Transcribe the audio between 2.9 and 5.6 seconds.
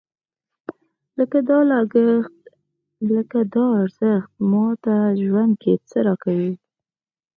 لکه دا ارزښت ماته ژوند